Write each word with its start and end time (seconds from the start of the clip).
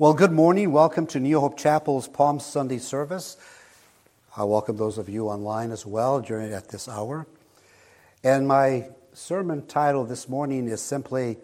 Well, 0.00 0.14
good 0.14 0.32
morning. 0.32 0.72
Welcome 0.72 1.06
to 1.08 1.20
New 1.20 1.38
Hope 1.40 1.58
Chapel's 1.58 2.08
Palm 2.08 2.40
Sunday 2.40 2.78
service. 2.78 3.36
I 4.34 4.44
welcome 4.44 4.78
those 4.78 4.96
of 4.96 5.10
you 5.10 5.28
online 5.28 5.72
as 5.72 5.84
well 5.84 6.22
during 6.22 6.54
at 6.54 6.70
this 6.70 6.88
hour. 6.88 7.26
And 8.24 8.48
my 8.48 8.88
sermon 9.12 9.66
title 9.66 10.06
this 10.06 10.26
morning 10.26 10.68
is 10.68 10.80
simply 10.80 11.36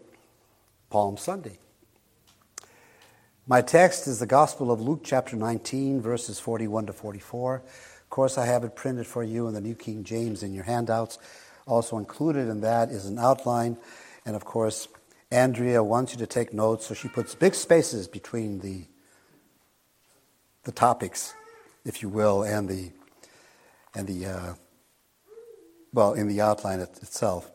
Palm 0.89 1.19
Sunday. 1.19 1.59
My 3.47 3.61
text 3.61 4.07
is 4.07 4.21
the 4.21 4.27
Gospel 4.27 4.73
of 4.73 4.81
Luke, 4.81 5.03
chapter 5.05 5.37
19, 5.37 6.01
verses 6.01 6.41
41 6.41 6.87
to 6.87 6.95
44. 6.95 7.57
Of 7.57 8.09
course, 8.09 8.39
I 8.39 8.47
have 8.47 8.65
it 8.65 8.75
printed 8.75 9.07
for 9.07 9.23
you 9.23 9.49
in 9.49 9.53
the 9.53 9.61
New 9.61 9.75
King 9.75 10.03
James 10.03 10.43
in 10.43 10.55
your 10.55 10.65
handouts. 10.65 11.19
Also 11.67 11.99
included 11.99 12.49
in 12.49 12.63
that 12.63 12.89
is 12.89 13.05
an 13.05 13.19
outline, 13.19 13.77
and 14.25 14.35
of 14.35 14.47
course, 14.47 14.89
Andrea 15.31 15.83
wants 15.83 16.13
you 16.13 16.19
to 16.19 16.27
take 16.27 16.55
notes, 16.55 16.87
so 16.87 16.95
she 16.95 17.09
puts 17.09 17.35
big 17.35 17.55
spaces 17.55 18.07
between 18.07 18.61
the, 18.61 18.85
the 20.63 20.73
topics, 20.73 21.35
if 21.85 22.03
you 22.03 22.09
will, 22.09 22.43
and 22.43 22.69
the, 22.69 22.93
and 23.95 24.07
the 24.07 24.27
uh, 24.27 24.55
well, 25.93 26.13
in 26.13 26.29
the 26.29 26.41
outline 26.41 26.81
it, 26.81 26.91
itself. 27.03 27.51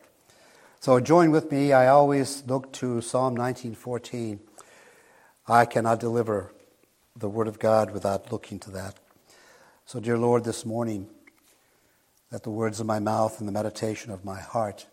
So 0.80 1.00
join 1.00 1.32
with 1.32 1.52
me. 1.52 1.74
I 1.74 1.88
always 1.88 2.44
look 2.48 2.74
to 2.74 3.00
Psalm 3.02 3.38
19:14. 3.38 4.40
I 5.48 5.66
cannot 5.66 6.00
deliver 6.00 6.52
the 7.16 7.30
word 7.30 7.48
of 7.48 7.60
God 7.60 7.92
without 7.92 8.32
looking 8.32 8.60
to 8.60 8.72
that. 8.72 8.96
So, 9.86 10.00
dear 10.00 10.18
Lord, 10.18 10.44
this 10.44 10.66
morning, 10.66 11.08
let 12.32 12.44
the 12.44 12.50
words 12.50 12.80
of 12.80 12.86
my 12.86 13.00
mouth 13.00 13.40
and 13.40 13.48
the 13.48 13.52
meditation 13.52 14.12
of 14.12 14.26
my 14.26 14.40
heart 14.40 14.88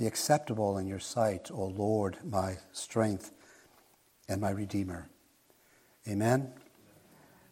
be 0.00 0.06
acceptable 0.06 0.78
in 0.78 0.86
your 0.86 0.98
sight, 0.98 1.50
O 1.52 1.66
Lord, 1.66 2.16
my 2.24 2.56
strength 2.72 3.32
and 4.30 4.40
my 4.40 4.48
Redeemer. 4.48 5.10
Amen. 6.08 6.50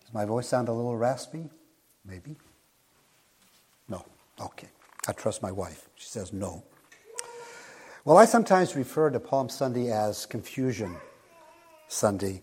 Does 0.00 0.14
my 0.14 0.24
voice 0.24 0.48
sound 0.48 0.68
a 0.68 0.72
little 0.72 0.96
raspy? 0.96 1.50
Maybe. 2.06 2.36
No. 3.86 4.02
Okay. 4.40 4.68
I 5.06 5.12
trust 5.12 5.42
my 5.42 5.52
wife. 5.52 5.90
She 5.96 6.08
says 6.08 6.32
no. 6.32 6.64
Well, 8.06 8.16
I 8.16 8.24
sometimes 8.24 8.74
refer 8.74 9.10
to 9.10 9.20
Palm 9.20 9.50
Sunday 9.50 9.92
as 9.92 10.24
Confusion 10.24 10.96
Sunday. 11.86 12.40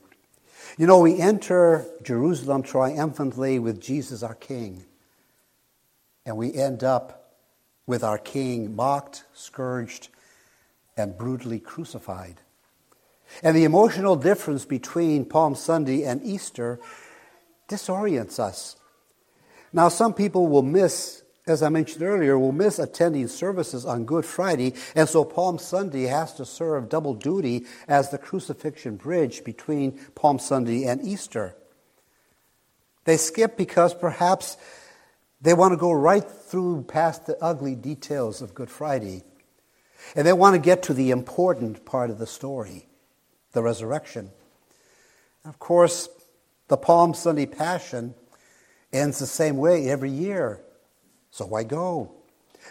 You 0.78 0.86
know, 0.86 1.00
we 1.00 1.18
enter 1.18 1.84
Jerusalem 2.04 2.62
triumphantly 2.62 3.58
with 3.58 3.82
Jesus 3.82 4.22
our 4.22 4.36
King, 4.36 4.86
and 6.28 6.38
we 6.38 6.54
end 6.54 6.84
up 6.84 7.25
with 7.88 8.04
our 8.04 8.18
King 8.18 8.76
mocked, 8.76 9.26
scourged, 9.34 10.10
and 10.98 11.18
brutally 11.18 11.60
crucified. 11.60 12.42
And 13.44 13.56
the 13.56 13.64
emotional 13.64 14.16
difference 14.16 14.66
between 14.66 15.26
Palm 15.26 15.56
Sunday 15.56 16.04
and 16.04 16.24
Easter 16.24 16.80
disorients 17.68 18.40
us. 18.40 18.78
Now, 19.74 19.90
some 19.90 20.14
people 20.14 20.48
will 20.48 20.62
miss, 20.62 21.24
as 21.48 21.62
I 21.62 21.70
mentioned 21.70 22.04
earlier, 22.04 22.40
will 22.40 22.52
miss 22.52 22.80
attending 22.80 23.28
services 23.28 23.86
on 23.86 24.06
Good 24.06 24.26
Friday, 24.26 24.74
and 24.96 25.10
so 25.10 25.26
Palm 25.26 25.60
Sunday 25.60 26.04
has 26.04 26.34
to 26.36 26.46
serve 26.46 26.88
double 26.88 27.14
duty 27.14 27.66
as 27.88 28.10
the 28.10 28.18
crucifixion 28.18 28.96
bridge 28.96 29.44
between 29.44 30.00
Palm 30.16 30.40
Sunday 30.40 30.86
and 30.86 31.06
Easter. 31.06 31.56
They 33.04 33.18
skip 33.18 33.58
because 33.58 33.94
perhaps 33.94 34.58
they 35.42 35.54
want 35.54 35.74
to 35.74 35.78
go 35.78 35.92
right 35.92 36.24
through 36.24 36.84
past 36.84 37.26
the 37.26 37.38
ugly 37.42 37.76
details 37.76 38.42
of 38.42 38.56
Good 38.56 38.70
Friday. 38.70 39.24
And 40.16 40.26
they 40.26 40.34
want 40.34 40.56
to 40.56 40.62
get 40.62 40.84
to 40.84 40.94
the 40.94 41.12
important 41.12 41.86
part 41.86 42.10
of 42.10 42.20
the 42.20 42.28
story, 42.28 42.88
the 43.54 43.64
resurrection. 43.64 44.32
And 45.44 45.54
Of 45.54 45.60
course, 45.60 46.10
the 46.68 46.78
Palm 46.78 47.14
Sunday 47.14 47.46
Passion 47.46 48.16
ends 48.94 49.20
the 49.20 49.28
same 49.28 49.58
way 49.58 49.90
every 49.90 50.12
year. 50.12 50.62
So 51.32 51.46
why 51.46 51.64
go? 51.64 52.12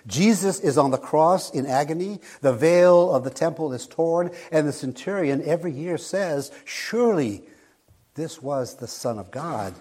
Jesus 0.07 0.61
is 0.61 0.77
on 0.77 0.91
the 0.91 0.99
cross 0.99 1.51
in 1.51 1.67
agony. 1.67 2.21
The 2.41 2.53
veil 2.53 3.15
of 3.15 3.25
the 3.25 3.31
temple 3.31 3.73
is 3.73 3.87
torn, 3.87 4.31
and 4.51 4.67
the 4.67 4.73
centurion 4.73 5.43
every 5.45 5.73
year 5.73 5.99
says, 5.99 6.51
Surely 6.65 7.45
this 8.15 8.43
was 8.43 8.77
the 8.77 8.89
Son 8.89 9.19
of 9.19 9.31
God. 9.31 9.75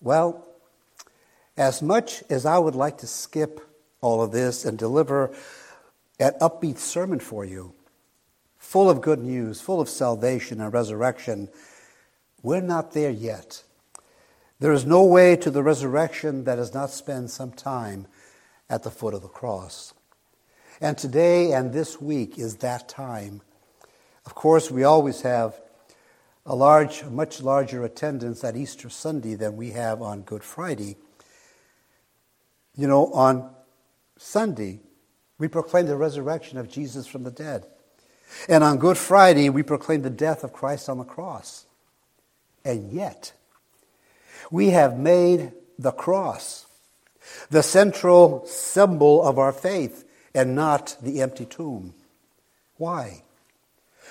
Well, 0.00 0.46
as 1.60 1.82
much 1.82 2.24
as 2.30 2.46
I 2.46 2.56
would 2.56 2.74
like 2.74 2.96
to 2.98 3.06
skip 3.06 3.60
all 4.00 4.22
of 4.22 4.32
this 4.32 4.64
and 4.64 4.78
deliver 4.78 5.30
an 6.18 6.32
upbeat 6.40 6.78
sermon 6.78 7.20
for 7.20 7.44
you, 7.44 7.74
full 8.56 8.88
of 8.88 9.02
good 9.02 9.18
news, 9.18 9.60
full 9.60 9.78
of 9.78 9.90
salvation 9.90 10.62
and 10.62 10.72
resurrection, 10.72 11.50
we're 12.42 12.62
not 12.62 12.92
there 12.92 13.10
yet. 13.10 13.62
There 14.58 14.72
is 14.72 14.86
no 14.86 15.04
way 15.04 15.36
to 15.36 15.50
the 15.50 15.62
resurrection 15.62 16.44
that 16.44 16.56
does 16.56 16.72
not 16.72 16.88
spend 16.88 17.30
some 17.30 17.52
time 17.52 18.06
at 18.70 18.82
the 18.82 18.90
foot 18.90 19.12
of 19.12 19.20
the 19.20 19.28
cross. 19.28 19.92
And 20.80 20.96
today 20.96 21.52
and 21.52 21.74
this 21.74 22.00
week 22.00 22.38
is 22.38 22.56
that 22.56 22.88
time. 22.88 23.42
Of 24.24 24.34
course, 24.34 24.70
we 24.70 24.82
always 24.82 25.20
have 25.22 25.60
a 26.46 26.54
large, 26.54 27.04
much 27.04 27.42
larger 27.42 27.84
attendance 27.84 28.42
at 28.44 28.56
Easter 28.56 28.88
Sunday 28.88 29.34
than 29.34 29.58
we 29.58 29.72
have 29.72 30.00
on 30.00 30.22
Good 30.22 30.42
Friday. 30.42 30.96
You 32.80 32.88
know, 32.88 33.12
on 33.12 33.50
Sunday, 34.16 34.80
we 35.36 35.48
proclaim 35.48 35.84
the 35.84 35.98
resurrection 35.98 36.56
of 36.56 36.70
Jesus 36.70 37.06
from 37.06 37.24
the 37.24 37.30
dead. 37.30 37.66
And 38.48 38.64
on 38.64 38.78
Good 38.78 38.96
Friday, 38.96 39.50
we 39.50 39.62
proclaim 39.62 40.00
the 40.00 40.08
death 40.08 40.42
of 40.44 40.54
Christ 40.54 40.88
on 40.88 40.96
the 40.96 41.04
cross. 41.04 41.66
And 42.64 42.90
yet, 42.90 43.34
we 44.50 44.70
have 44.70 44.98
made 44.98 45.52
the 45.78 45.92
cross 45.92 46.64
the 47.50 47.62
central 47.62 48.46
symbol 48.46 49.22
of 49.22 49.38
our 49.38 49.52
faith 49.52 50.08
and 50.34 50.54
not 50.54 50.96
the 51.02 51.20
empty 51.20 51.44
tomb. 51.44 51.92
Why? 52.78 53.24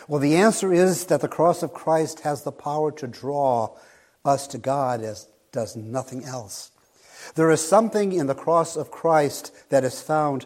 Well, 0.08 0.22
the 0.22 0.36
answer 0.36 0.72
is 0.72 1.08
that 1.08 1.22
the 1.22 1.28
cross 1.28 1.64
of 1.64 1.74
Christ 1.74 2.20
has 2.20 2.44
the 2.44 2.52
power 2.52 2.92
to 2.92 3.08
draw 3.08 3.76
us 4.24 4.46
to 4.46 4.60
God 4.60 5.02
as 5.02 5.28
does 5.52 5.76
nothing 5.76 6.24
else. 6.24 6.70
There 7.36 7.52
is 7.52 7.66
something 7.66 8.14
in 8.14 8.28
the 8.28 8.36
cross 8.36 8.76
of 8.76 8.92
Christ 8.92 9.54
that 9.70 9.84
is 9.84 10.02
found 10.02 10.46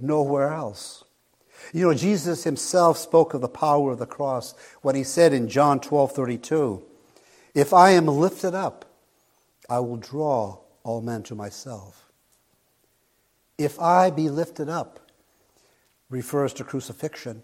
nowhere 0.00 0.52
else. 0.52 1.04
You 1.72 1.88
know, 1.88 1.94
Jesus 1.94 2.44
himself 2.44 2.98
spoke 2.98 3.34
of 3.34 3.40
the 3.40 3.48
power 3.48 3.92
of 3.92 3.98
the 3.98 4.06
cross 4.06 4.54
when 4.82 4.94
he 4.94 5.04
said 5.04 5.32
in 5.32 5.48
John 5.48 5.80
12 5.80 6.12
32, 6.12 6.82
If 7.54 7.72
I 7.72 7.90
am 7.90 8.06
lifted 8.06 8.54
up, 8.54 8.84
I 9.68 9.80
will 9.80 9.96
draw 9.96 10.58
all 10.82 11.00
men 11.00 11.22
to 11.24 11.34
myself. 11.34 12.04
If 13.56 13.80
I 13.80 14.10
be 14.10 14.28
lifted 14.28 14.68
up 14.68 15.00
refers 16.10 16.52
to 16.54 16.64
crucifixion. 16.64 17.42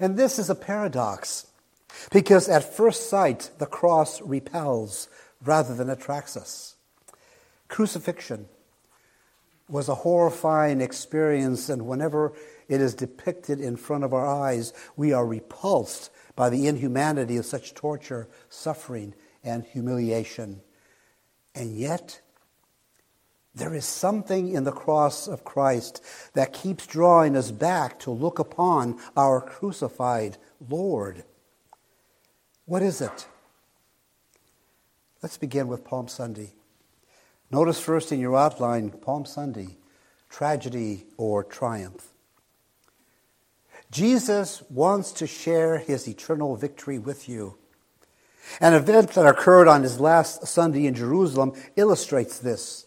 And 0.00 0.16
this 0.16 0.38
is 0.38 0.50
a 0.50 0.54
paradox 0.54 1.46
because 2.10 2.48
at 2.48 2.74
first 2.74 3.08
sight, 3.08 3.50
the 3.58 3.66
cross 3.66 4.20
repels 4.22 5.08
rather 5.44 5.74
than 5.74 5.90
attracts 5.90 6.36
us. 6.36 6.74
Crucifixion 7.68 8.48
was 9.68 9.88
a 9.88 9.94
horrifying 9.94 10.80
experience, 10.80 11.68
and 11.68 11.86
whenever 11.86 12.32
it 12.68 12.80
is 12.80 12.94
depicted 12.94 13.60
in 13.60 13.76
front 13.76 14.02
of 14.02 14.14
our 14.14 14.26
eyes, 14.26 14.72
we 14.96 15.12
are 15.12 15.26
repulsed 15.26 16.10
by 16.34 16.48
the 16.48 16.66
inhumanity 16.66 17.36
of 17.36 17.44
such 17.44 17.74
torture, 17.74 18.28
suffering, 18.48 19.14
and 19.44 19.64
humiliation. 19.64 20.62
And 21.54 21.76
yet, 21.76 22.20
there 23.54 23.74
is 23.74 23.84
something 23.84 24.52
in 24.52 24.64
the 24.64 24.72
cross 24.72 25.26
of 25.26 25.44
Christ 25.44 26.02
that 26.34 26.52
keeps 26.52 26.86
drawing 26.86 27.36
us 27.36 27.50
back 27.50 27.98
to 28.00 28.10
look 28.10 28.38
upon 28.38 28.98
our 29.16 29.40
crucified 29.40 30.38
Lord. 30.68 31.24
What 32.64 32.82
is 32.82 33.00
it? 33.00 33.26
Let's 35.22 35.36
begin 35.36 35.66
with 35.68 35.84
Palm 35.84 36.06
Sunday. 36.06 36.52
Notice 37.50 37.80
first 37.80 38.12
in 38.12 38.20
your 38.20 38.36
outline 38.36 38.90
Palm 38.90 39.24
Sunday, 39.24 39.76
tragedy 40.28 41.06
or 41.16 41.42
triumph. 41.42 42.08
Jesus 43.90 44.62
wants 44.68 45.12
to 45.12 45.26
share 45.26 45.78
his 45.78 46.06
eternal 46.06 46.56
victory 46.56 46.98
with 46.98 47.28
you. 47.28 47.56
An 48.60 48.74
event 48.74 49.10
that 49.12 49.26
occurred 49.26 49.68
on 49.68 49.82
his 49.82 49.98
last 49.98 50.46
Sunday 50.46 50.86
in 50.86 50.94
Jerusalem 50.94 51.54
illustrates 51.76 52.38
this. 52.38 52.86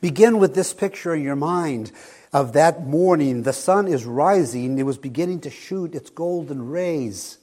Begin 0.00 0.38
with 0.38 0.54
this 0.54 0.72
picture 0.72 1.14
in 1.14 1.22
your 1.22 1.36
mind 1.36 1.92
of 2.32 2.54
that 2.54 2.86
morning. 2.86 3.42
The 3.42 3.52
sun 3.52 3.88
is 3.88 4.06
rising, 4.06 4.78
it 4.78 4.84
was 4.84 4.98
beginning 4.98 5.40
to 5.40 5.50
shoot 5.50 5.94
its 5.94 6.08
golden 6.10 6.70
rays 6.70 7.38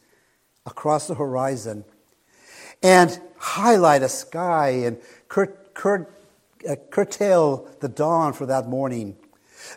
across 0.65 1.07
the 1.07 1.15
horizon 1.15 1.85
and 2.81 3.19
highlight 3.37 4.03
a 4.03 4.09
sky 4.09 4.69
and 4.69 4.97
cur- 5.77 6.09
uh, 6.69 6.75
curtail 6.89 7.69
the 7.79 7.88
dawn 7.88 8.33
for 8.33 8.45
that 8.47 8.68
morning. 8.68 9.15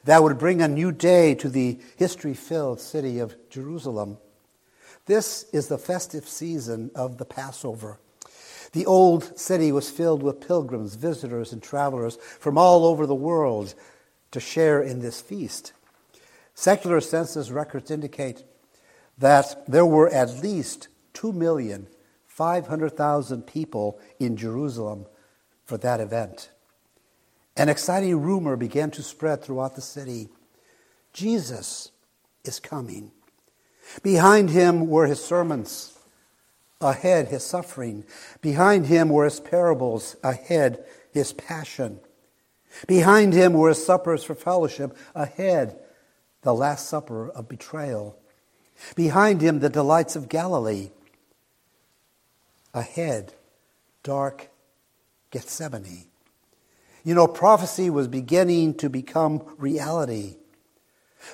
That 0.05 0.23
would 0.23 0.39
bring 0.39 0.61
a 0.61 0.69
new 0.69 0.93
day 0.93 1.35
to 1.37 1.49
the 1.49 1.79
history 1.97 2.35
filled 2.35 2.81
city 2.81 3.21
of 3.21 3.35
Jerusalem. 3.51 4.19
This 5.07 5.45
is 5.53 5.69
the 5.69 5.79
festive 5.79 6.29
season 6.29 6.91
of 6.95 7.17
the 7.19 7.25
Passover. 7.25 7.99
The 8.73 8.87
old 8.87 9.39
city 9.39 9.71
was 9.73 9.91
filled 9.91 10.23
with 10.23 10.47
pilgrims, 10.47 10.95
visitors, 10.95 11.53
and 11.53 11.61
travelers 11.63 12.17
from 12.39 12.57
all 12.57 12.87
over 12.87 13.05
the 13.07 13.15
world 13.15 13.75
to 14.31 14.41
share 14.41 14.83
in 14.83 15.01
this 15.01 15.21
feast. 15.21 15.73
Secular 16.55 17.01
census 17.01 17.51
records 17.51 17.91
indicate 17.91 18.45
that 19.19 19.65
there 19.67 19.87
were 19.87 20.09
at 20.09 20.41
least 20.43 20.87
2,500,000 21.15 23.47
people 23.47 23.99
in 24.21 24.37
Jerusalem 24.37 25.07
for 25.71 25.79
that 25.79 26.01
event. 26.01 26.51
An 27.57 27.69
exciting 27.69 28.21
rumor 28.21 28.57
began 28.57 28.91
to 28.91 29.05
spread 29.05 29.41
throughout 29.41 29.77
the 29.77 29.81
city 29.81 30.29
Jesus 31.13 31.93
is 32.45 32.59
coming. 32.59 33.13
Behind 34.03 34.51
him 34.51 34.89
were 34.89 35.07
his 35.07 35.25
sermons, 35.25 35.97
ahead 36.81 37.29
his 37.29 37.45
suffering. 37.45 38.05
Behind 38.41 38.87
him 38.87 39.11
were 39.11 39.27
his 39.27 39.39
parables, 39.39 40.17
ahead 40.25 40.85
his 41.13 41.33
passion. 41.33 42.01
Behind 42.89 43.33
him 43.33 43.53
were 43.53 43.69
his 43.69 43.85
suppers 43.85 44.25
for 44.25 44.35
fellowship, 44.35 44.97
ahead 45.15 45.79
the 46.43 46.55
Last 46.55 46.89
Supper 46.89 47.31
of 47.31 47.49
betrayal. 47.49 48.19
Behind 48.97 49.41
him, 49.41 49.61
the 49.61 49.69
delights 49.69 50.17
of 50.17 50.29
Galilee. 50.29 50.91
Ahead, 52.75 53.35
dark 54.03 54.50
Gethsemane. 55.31 56.07
You 57.05 57.15
know, 57.15 57.27
prophecy 57.27 57.89
was 57.89 58.09
beginning 58.09 58.75
to 58.75 58.91
become 58.91 59.43
reality. 59.57 60.37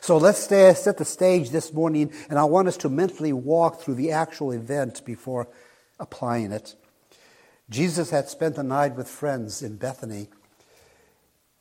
So 0.00 0.16
let's 0.16 0.42
stay, 0.42 0.72
set 0.74 0.98
the 0.98 1.04
stage 1.04 1.50
this 1.50 1.72
morning, 1.72 2.12
and 2.28 2.38
I 2.38 2.44
want 2.44 2.68
us 2.68 2.76
to 2.78 2.88
mentally 2.88 3.32
walk 3.32 3.80
through 3.80 3.94
the 3.94 4.12
actual 4.12 4.52
event 4.52 5.04
before 5.04 5.48
applying 5.98 6.52
it. 6.52 6.74
Jesus 7.70 8.10
had 8.10 8.28
spent 8.28 8.56
the 8.56 8.62
night 8.62 8.94
with 8.94 9.08
friends 9.08 9.62
in 9.62 9.76
Bethany 9.76 10.28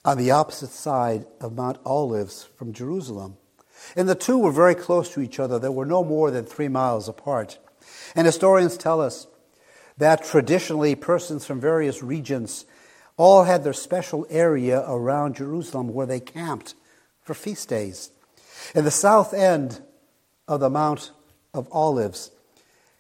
on 0.03 0.17
the 0.17 0.31
opposite 0.31 0.69
side 0.69 1.25
of 1.41 1.55
Mount 1.55 1.79
Olives 1.83 2.43
from 2.57 2.73
Jerusalem. 2.73 3.37
And 3.95 4.07
the 4.07 4.15
two 4.15 4.37
were 4.37 4.51
very 4.51 4.75
close 4.75 5.11
to 5.13 5.21
each 5.21 5.39
other. 5.39 5.57
They 5.57 5.69
were 5.69 5.85
no 5.85 6.03
more 6.03 6.31
than 6.31 6.45
three 6.45 6.67
miles 6.67 7.09
apart. 7.09 7.57
And 8.15 8.25
historians 8.25 8.77
tell 8.77 9.01
us 9.01 9.27
that 9.97 10.23
traditionally 10.23 10.95
persons 10.95 11.45
from 11.45 11.59
various 11.59 12.03
regions 12.03 12.65
all 13.17 13.43
had 13.43 13.63
their 13.63 13.73
special 13.73 14.27
area 14.29 14.83
around 14.87 15.35
Jerusalem 15.35 15.93
where 15.93 16.05
they 16.05 16.19
camped 16.19 16.75
for 17.21 17.33
feast 17.33 17.69
days. 17.69 18.11
In 18.73 18.83
the 18.83 18.91
south 18.91 19.33
end 19.33 19.81
of 20.47 20.59
the 20.59 20.69
Mount 20.69 21.11
of 21.53 21.67
Olives 21.71 22.31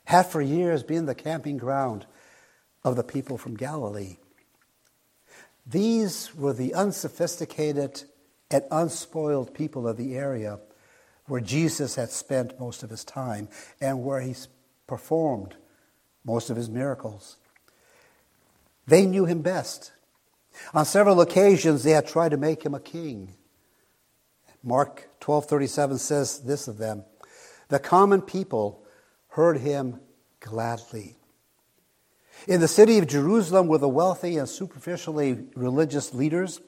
had 0.05 0.23
for 0.23 0.41
years 0.41 0.83
been 0.83 1.05
the 1.05 1.15
camping 1.15 1.57
ground 1.57 2.05
of 2.83 2.95
the 2.95 3.03
people 3.03 3.37
from 3.37 3.57
Galilee. 3.57 4.17
These 5.65 6.33
were 6.35 6.53
the 6.53 6.73
unsophisticated 6.73 8.03
and 8.51 8.63
unspoiled 8.71 9.53
people 9.53 9.87
of 9.87 9.97
the 9.97 10.15
area 10.15 10.59
where 11.25 11.41
Jesus 11.41 11.95
had 11.95 12.11
spent 12.11 12.59
most 12.59 12.83
of 12.83 12.91
his 12.91 13.03
time 13.03 13.49
and 13.81 14.03
where 14.03 14.21
he 14.21 14.35
performed 14.85 15.55
most 16.25 16.49
of 16.49 16.57
his 16.57 16.69
miracles. 16.69 17.37
They 18.87 19.05
knew 19.05 19.25
him 19.25 19.41
best. 19.41 19.91
On 20.73 20.85
several 20.85 21.21
occasions, 21.21 21.83
they 21.83 21.91
had 21.91 22.07
tried 22.07 22.29
to 22.29 22.37
make 22.37 22.63
him 22.63 22.73
a 22.73 22.79
king. 22.79 23.35
Mark 24.63 25.09
12:37 25.21 25.99
says 25.99 26.39
this 26.39 26.67
of 26.67 26.77
them: 26.77 27.05
"The 27.69 27.79
common 27.79 28.21
people 28.21 28.83
heard 29.29 29.59
him 29.59 29.99
gladly." 30.39 31.17
In 32.47 32.61
the 32.61 32.67
city 32.67 32.97
of 32.97 33.07
Jerusalem 33.07 33.67
were 33.67 33.77
the 33.77 33.89
wealthy 33.89 34.37
and 34.37 34.47
superficially 34.47 35.47
religious 35.55 36.13
leaders. 36.13 36.61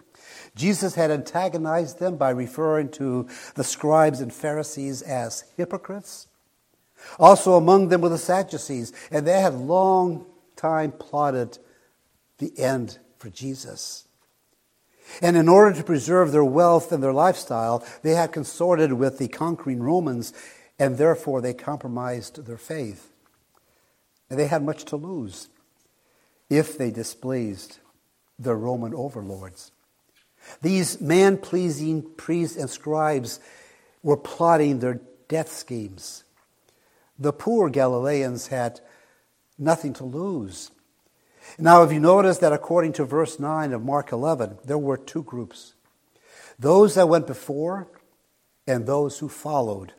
Jesus 0.56 0.96
had 0.96 1.12
antagonized 1.12 2.00
them 2.00 2.18
by 2.18 2.30
referring 2.30 2.90
to 2.92 3.28
the 3.56 3.64
scribes 3.64 4.22
and 4.22 4.34
Pharisees 4.34 5.02
as 5.02 5.44
hypocrites. 5.56 6.27
Also 7.20 7.56
among 7.56 7.90
them 7.90 8.02
were 8.02 8.10
the 8.10 8.18
Sadducees, 8.18 8.94
and 9.12 9.26
they 9.26 9.40
had 9.40 9.54
long 9.54 10.26
time 10.56 10.92
plotted 10.92 11.58
the 12.38 12.58
end 12.60 12.98
for 13.18 13.30
Jesus. 13.30 14.08
And 15.22 15.38
in 15.38 15.48
order 15.48 15.76
to 15.76 15.84
preserve 15.84 16.32
their 16.32 16.44
wealth 16.44 16.92
and 16.92 17.02
their 17.02 17.14
lifestyle, 17.14 17.86
they 18.04 18.14
had 18.14 18.32
consorted 18.32 18.94
with 18.94 19.18
the 19.18 19.28
conquering 19.28 19.82
Romans, 19.82 20.34
and 20.78 20.98
therefore 20.98 21.42
they 21.42 21.54
compromised 21.54 22.46
their 22.46 22.58
faith. 22.58 23.12
And 24.30 24.38
they 24.38 24.48
had 24.48 24.64
much 24.64 24.84
to 24.86 24.98
lose 24.98 25.48
if 26.50 26.78
they 26.78 26.92
displeased 26.92 27.80
their 28.38 28.56
Roman 28.56 28.94
overlords. 28.94 29.72
These 30.62 31.02
man 31.02 31.38
pleasing 31.38 32.04
priests 32.16 32.58
and 32.58 32.70
scribes 32.70 33.40
were 34.04 34.18
plotting 34.18 34.80
their 34.80 35.02
death 35.28 35.52
schemes. 35.52 36.24
The 37.20 37.34
poor 37.34 37.70
Galileans 37.70 38.48
had 38.48 38.80
nothing 39.58 39.94
to 39.94 40.04
lose. 40.04 40.72
Now, 41.58 41.84
if 41.84 41.92
you 41.92 42.00
notice 42.00 42.38
that 42.40 42.54
according 42.54 42.94
to 42.94 43.06
verse 43.06 43.40
9 43.40 43.74
of 43.74 43.84
Mark 43.84 44.12
11, 44.12 44.60
there 44.66 44.78
were 44.78 44.98
two 44.98 45.24
groups 45.24 45.74
those 46.60 46.96
that 46.96 47.08
went 47.08 47.28
before 47.28 47.88
and 48.66 48.86
those 48.86 49.20
who 49.20 49.30
followed. 49.30 49.94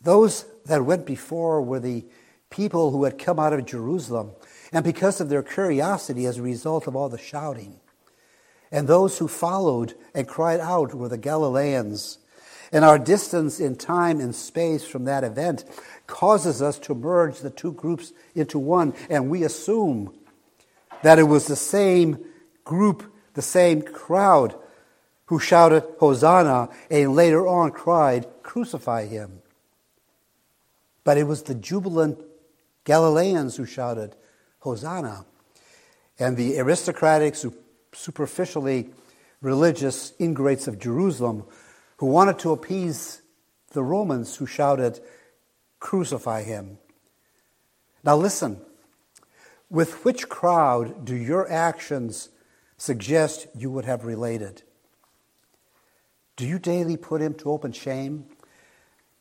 Those 0.00 0.46
that 0.64 0.84
went 0.84 1.06
before 1.06 1.60
were 1.60 1.80
the 1.80 2.04
people 2.50 2.90
who 2.90 3.04
had 3.04 3.18
come 3.18 3.38
out 3.38 3.52
of 3.52 3.66
Jerusalem, 3.66 4.32
and 4.72 4.84
because 4.84 5.20
of 5.20 5.28
their 5.28 5.42
curiosity 5.42 6.26
as 6.26 6.38
a 6.38 6.42
result 6.42 6.86
of 6.86 6.96
all 6.96 7.08
the 7.08 7.18
shouting. 7.18 7.80
And 8.70 8.88
those 8.88 9.18
who 9.18 9.28
followed 9.28 9.94
and 10.14 10.26
cried 10.26 10.60
out 10.60 10.94
were 10.94 11.08
the 11.08 11.18
Galileans. 11.18 12.18
And 12.72 12.84
our 12.84 12.98
distance 12.98 13.60
in 13.60 13.76
time 13.76 14.20
and 14.20 14.34
space 14.34 14.84
from 14.84 15.04
that 15.04 15.24
event 15.24 15.64
causes 16.06 16.60
us 16.60 16.78
to 16.80 16.94
merge 16.94 17.40
the 17.40 17.50
two 17.50 17.72
groups 17.72 18.12
into 18.34 18.58
one, 18.58 18.94
and 19.08 19.30
we 19.30 19.44
assume 19.44 20.14
that 21.02 21.18
it 21.18 21.24
was 21.24 21.46
the 21.46 21.56
same 21.56 22.24
group, 22.64 23.12
the 23.34 23.42
same 23.42 23.82
crowd 23.82 24.54
who 25.26 25.38
shouted, 25.38 25.84
Hosanna, 26.00 26.68
and 26.90 27.14
later 27.14 27.46
on 27.46 27.70
cried, 27.70 28.26
Crucify 28.42 29.06
him. 29.06 29.40
But 31.02 31.18
it 31.18 31.24
was 31.24 31.42
the 31.42 31.54
jubilant 31.54 32.18
Galileans 32.84 33.56
who 33.56 33.66
shouted, 33.66 34.14
Hosanna. 34.60 35.24
And 36.18 36.36
the 36.36 36.58
aristocratic, 36.58 37.34
superficially 37.92 38.90
religious 39.40 40.12
ingrates 40.18 40.68
of 40.68 40.78
Jerusalem 40.78 41.44
who 42.04 42.10
wanted 42.10 42.38
to 42.38 42.52
appease 42.52 43.22
the 43.72 43.82
Romans 43.82 44.36
who 44.36 44.44
shouted, 44.44 45.00
Crucify 45.80 46.42
him. 46.42 46.76
Now 48.04 48.14
listen, 48.14 48.60
with 49.70 50.04
which 50.04 50.28
crowd 50.28 51.06
do 51.06 51.16
your 51.16 51.50
actions 51.50 52.28
suggest 52.76 53.46
you 53.56 53.70
would 53.70 53.86
have 53.86 54.04
related? 54.04 54.64
Do 56.36 56.46
you 56.46 56.58
daily 56.58 56.98
put 56.98 57.22
him 57.22 57.32
to 57.36 57.50
open 57.50 57.72
shame? 57.72 58.26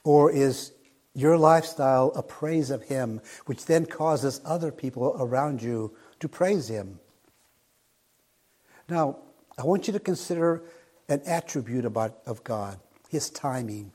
Or 0.04 0.30
is 0.30 0.74
your 1.16 1.38
lifestyle 1.38 2.12
a 2.18 2.22
praise 2.22 2.70
of 2.70 2.84
him, 2.84 3.22
which 3.46 3.66
then 3.66 3.86
causes 3.86 4.42
other 4.44 4.74
people 4.74 5.16
around 5.18 5.64
you 5.64 5.96
to 6.20 6.28
praise 6.28 6.68
him? 6.68 7.00
Now, 8.90 9.20
I 9.58 9.64
want 9.64 9.88
you 9.88 9.94
to 9.94 10.02
consider 10.02 10.64
an 11.10 11.22
attribute 11.26 11.86
about, 11.86 12.18
of 12.26 12.44
God, 12.44 12.80
his 13.10 13.30
timing. 13.30 13.92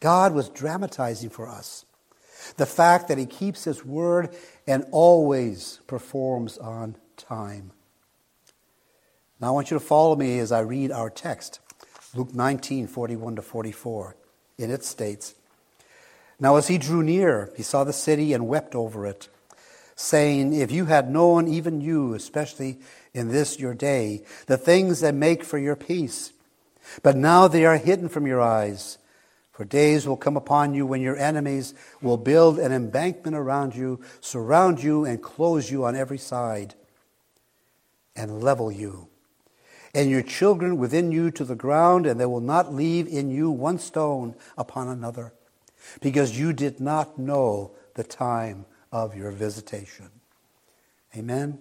God 0.00 0.34
was 0.34 0.48
dramatizing 0.50 1.30
for 1.30 1.48
us 1.48 1.86
the 2.56 2.66
fact 2.66 3.08
that 3.08 3.18
he 3.18 3.26
keeps 3.26 3.64
his 3.64 3.84
word 3.84 4.34
and 4.66 4.86
always 4.90 5.80
performs 5.86 6.58
on 6.58 6.96
time. 7.16 7.72
Now 9.40 9.48
I 9.48 9.50
want 9.50 9.70
you 9.70 9.78
to 9.78 9.84
follow 9.84 10.16
me 10.16 10.38
as 10.38 10.52
I 10.52 10.60
read 10.60 10.90
our 10.90 11.10
text, 11.10 11.60
Luke 12.14 12.34
19, 12.34 12.86
41 12.86 13.36
to 13.36 13.42
44. 13.42 14.16
In 14.58 14.70
it 14.70 14.84
states, 14.84 15.34
now, 16.38 16.56
as 16.56 16.68
he 16.68 16.76
drew 16.76 17.02
near, 17.02 17.50
he 17.56 17.62
saw 17.62 17.84
the 17.84 17.92
city 17.92 18.34
and 18.34 18.46
wept 18.46 18.74
over 18.74 19.06
it, 19.06 19.28
saying, 19.94 20.52
If 20.52 20.70
you 20.70 20.84
had 20.84 21.10
known, 21.10 21.48
even 21.48 21.80
you, 21.80 22.12
especially 22.12 22.78
in 23.14 23.28
this 23.28 23.58
your 23.58 23.72
day, 23.72 24.22
the 24.46 24.58
things 24.58 25.00
that 25.00 25.14
make 25.14 25.42
for 25.42 25.58
your 25.58 25.76
peace, 25.76 26.32
but 27.02 27.16
now 27.16 27.48
they 27.48 27.64
are 27.64 27.78
hidden 27.78 28.08
from 28.08 28.26
your 28.26 28.42
eyes. 28.42 28.98
For 29.50 29.64
days 29.64 30.06
will 30.06 30.18
come 30.18 30.36
upon 30.36 30.74
you 30.74 30.84
when 30.84 31.00
your 31.00 31.16
enemies 31.16 31.72
will 32.02 32.18
build 32.18 32.58
an 32.58 32.72
embankment 32.72 33.34
around 33.34 33.74
you, 33.74 34.02
surround 34.20 34.82
you, 34.82 35.06
and 35.06 35.22
close 35.22 35.70
you 35.70 35.86
on 35.86 35.96
every 35.96 36.18
side, 36.18 36.74
and 38.14 38.42
level 38.42 38.70
you, 38.70 39.08
and 39.96 40.10
your 40.10 40.20
children 40.20 40.76
within 40.76 41.10
you 41.10 41.30
to 41.30 41.42
the 41.42 41.54
ground, 41.54 42.04
and 42.04 42.20
they 42.20 42.26
will 42.26 42.42
not 42.42 42.74
leave 42.74 43.08
in 43.08 43.30
you 43.30 43.50
one 43.50 43.78
stone 43.78 44.34
upon 44.58 44.88
another 44.88 45.32
because 46.02 46.38
you 46.38 46.52
did 46.52 46.78
not 46.78 47.18
know 47.18 47.74
the 47.94 48.04
time 48.04 48.66
of 48.92 49.16
your 49.16 49.30
visitation. 49.30 50.10
Amen. 51.16 51.60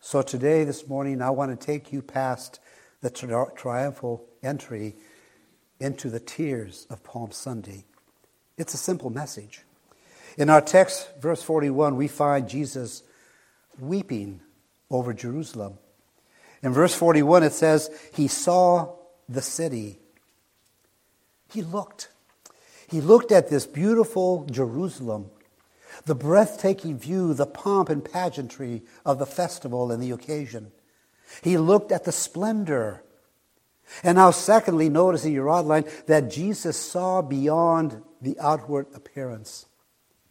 So 0.00 0.22
today, 0.22 0.64
this 0.64 0.88
morning, 0.88 1.20
I 1.20 1.28
want 1.28 1.50
to 1.50 1.66
take 1.66 1.92
you 1.92 2.00
past 2.00 2.58
the 3.02 3.10
tri- 3.10 3.48
triumphal 3.54 4.24
entry 4.42 4.96
into 5.78 6.08
the 6.08 6.20
tears 6.20 6.86
of 6.88 7.04
Palm 7.04 7.32
Sunday. 7.32 7.84
It's 8.56 8.72
a 8.72 8.78
simple 8.78 9.10
message. 9.10 9.60
In 10.38 10.48
our 10.48 10.62
text, 10.62 11.10
verse 11.20 11.42
41, 11.42 11.96
we 11.96 12.08
find 12.08 12.48
Jesus 12.48 13.02
weeping 13.78 14.40
over 14.88 15.12
Jerusalem. 15.12 15.76
In 16.62 16.72
verse 16.72 16.94
41, 16.94 17.42
it 17.42 17.52
says, 17.52 17.90
He 18.14 18.28
saw 18.28 18.94
the 19.28 19.42
city. 19.42 19.98
He 21.50 21.62
looked. 21.62 22.10
He 22.88 23.00
looked 23.00 23.32
at 23.32 23.48
this 23.48 23.66
beautiful 23.66 24.44
Jerusalem, 24.50 25.30
the 26.04 26.14
breathtaking 26.14 26.98
view, 26.98 27.34
the 27.34 27.46
pomp 27.46 27.88
and 27.88 28.04
pageantry 28.04 28.82
of 29.06 29.18
the 29.18 29.26
festival 29.26 29.90
and 29.90 30.02
the 30.02 30.10
occasion. 30.10 30.72
He 31.42 31.56
looked 31.56 31.92
at 31.92 32.04
the 32.04 32.12
splendor. 32.12 33.04
And 34.02 34.16
now, 34.16 34.30
secondly, 34.30 34.88
notice 34.88 35.24
in 35.24 35.32
your 35.32 35.50
outline 35.50 35.84
that 36.06 36.30
Jesus 36.30 36.76
saw 36.76 37.22
beyond 37.22 38.02
the 38.20 38.38
outward 38.40 38.86
appearance. 38.94 39.66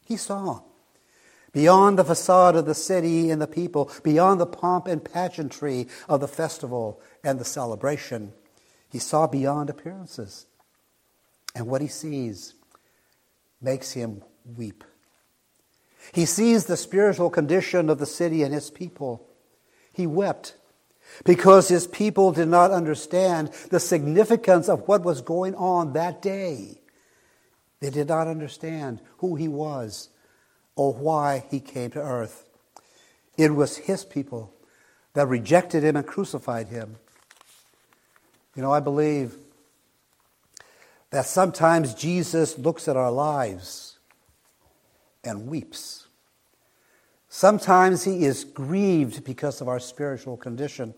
He 0.05 0.17
saw 0.17 0.61
beyond 1.51 1.97
the 1.97 2.03
facade 2.03 2.55
of 2.55 2.65
the 2.65 2.75
city 2.75 3.29
and 3.29 3.41
the 3.41 3.47
people, 3.47 3.91
beyond 4.03 4.39
the 4.39 4.45
pomp 4.45 4.87
and 4.87 5.03
pageantry 5.03 5.87
of 6.07 6.19
the 6.19 6.27
festival 6.27 7.01
and 7.23 7.39
the 7.39 7.45
celebration. 7.45 8.33
He 8.89 8.99
saw 8.99 9.27
beyond 9.27 9.69
appearances. 9.69 10.45
And 11.55 11.67
what 11.67 11.81
he 11.81 11.87
sees 11.87 12.53
makes 13.61 13.91
him 13.91 14.23
weep. 14.55 14.83
He 16.13 16.25
sees 16.25 16.65
the 16.65 16.77
spiritual 16.77 17.29
condition 17.29 17.89
of 17.89 17.99
the 17.99 18.05
city 18.05 18.43
and 18.43 18.53
his 18.53 18.69
people. 18.69 19.27
He 19.91 20.07
wept 20.07 20.55
because 21.25 21.67
his 21.67 21.87
people 21.87 22.31
did 22.31 22.47
not 22.47 22.71
understand 22.71 23.49
the 23.69 23.79
significance 23.79 24.69
of 24.69 24.87
what 24.87 25.03
was 25.03 25.21
going 25.21 25.55
on 25.55 25.93
that 25.93 26.21
day. 26.21 26.79
They 27.79 27.89
did 27.89 28.07
not 28.07 28.27
understand 28.27 29.01
who 29.17 29.35
he 29.35 29.47
was 29.47 30.09
or 30.79 30.93
why 30.93 31.43
he 31.51 31.59
came 31.59 31.91
to 31.91 31.99
earth. 31.99 32.47
It 33.37 33.53
was 33.53 33.75
his 33.75 34.05
people 34.05 34.53
that 35.13 35.27
rejected 35.27 35.83
him 35.83 35.97
and 35.97 36.07
crucified 36.07 36.69
him. 36.69 36.95
You 38.55 38.61
know, 38.61 38.71
I 38.71 38.79
believe 38.79 39.35
that 41.09 41.25
sometimes 41.25 41.93
Jesus 41.93 42.57
looks 42.57 42.87
at 42.87 42.95
our 42.95 43.11
lives 43.11 43.99
and 45.21 45.47
weeps. 45.47 46.07
Sometimes 47.27 48.05
he 48.05 48.23
is 48.23 48.45
grieved 48.45 49.25
because 49.25 49.59
of 49.59 49.67
our 49.67 49.81
spiritual 49.81 50.37
condition, 50.37 50.93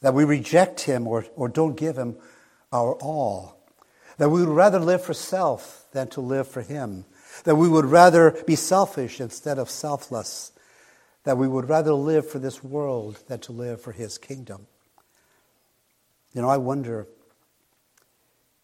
that 0.00 0.14
we 0.14 0.24
reject 0.24 0.80
him 0.80 1.06
or, 1.06 1.26
or 1.36 1.50
don't 1.50 1.76
give 1.76 1.98
him 1.98 2.16
our 2.72 2.94
all, 2.94 3.58
that 4.16 4.30
we 4.30 4.40
would 4.40 4.48
rather 4.48 4.78
live 4.78 5.02
for 5.02 5.12
self 5.12 5.84
than 5.92 6.08
to 6.08 6.22
live 6.22 6.48
for 6.48 6.62
him, 6.62 7.04
that 7.44 7.56
we 7.56 7.68
would 7.68 7.86
rather 7.86 8.30
be 8.46 8.56
selfish 8.56 9.20
instead 9.20 9.58
of 9.58 9.70
selfless, 9.70 10.52
that 11.24 11.38
we 11.38 11.48
would 11.48 11.68
rather 11.68 11.92
live 11.92 12.28
for 12.28 12.38
this 12.38 12.62
world 12.62 13.22
than 13.28 13.40
to 13.40 13.52
live 13.52 13.80
for 13.80 13.92
his 13.92 14.18
kingdom. 14.18 14.66
You 16.32 16.42
know, 16.42 16.48
I 16.48 16.56
wonder 16.56 17.06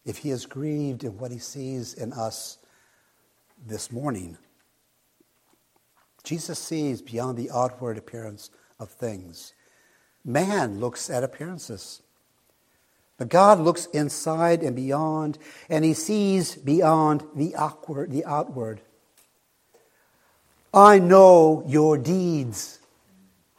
if 0.05 0.19
he 0.19 0.29
is 0.29 0.45
grieved 0.45 1.03
in 1.03 1.17
what 1.17 1.31
he 1.31 1.39
sees 1.39 1.93
in 1.93 2.13
us 2.13 2.57
this 3.65 3.91
morning. 3.91 4.37
Jesus 6.23 6.59
sees 6.59 7.01
beyond 7.01 7.37
the 7.37 7.51
outward 7.51 7.97
appearance 7.97 8.49
of 8.79 8.89
things. 8.89 9.53
Man 10.23 10.79
looks 10.79 11.09
at 11.09 11.23
appearances. 11.23 12.01
But 13.17 13.29
God 13.29 13.59
looks 13.59 13.85
inside 13.87 14.61
and 14.61 14.75
beyond, 14.75 15.37
and 15.69 15.85
he 15.85 15.93
sees 15.93 16.55
beyond 16.55 17.23
the 17.35 17.55
outward. 17.55 18.11
The 18.11 18.25
outward. 18.25 18.81
I 20.73 20.99
know 20.99 21.63
your 21.65 21.97
deeds, 21.97 22.79